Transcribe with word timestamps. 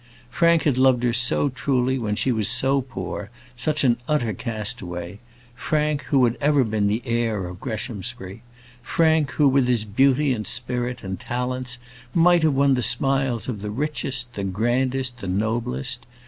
Frank 0.31 0.63
had 0.63 0.79
loved 0.79 1.03
her 1.03 1.13
so 1.13 1.49
truly 1.49 1.99
when 1.99 2.15
she 2.15 2.31
was 2.31 2.47
so 2.49 2.81
poor, 2.81 3.29
such 3.55 3.83
an 3.83 3.97
utter 4.07 4.33
castaway; 4.33 5.19
Frank, 5.53 6.05
who 6.05 6.23
had 6.25 6.37
ever 6.41 6.63
been 6.63 6.87
the 6.87 7.03
heir 7.05 7.45
of 7.47 7.59
Greshamsbury! 7.59 8.41
Frank, 8.81 9.29
who 9.33 9.47
with 9.47 9.67
his 9.67 9.85
beauty, 9.85 10.33
and 10.33 10.47
spirit, 10.47 11.03
and 11.03 11.19
his 11.19 11.27
talents 11.27 11.77
might 12.15 12.41
have 12.41 12.55
won 12.55 12.73
the 12.73 12.81
smiles 12.81 13.47
of 13.47 13.61
the 13.61 13.69
richest, 13.69 14.33
the 14.33 14.43
grandest, 14.43 15.19
the 15.19 15.27
noblest! 15.27 16.07